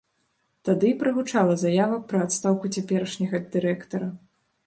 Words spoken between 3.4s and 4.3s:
дырэктара.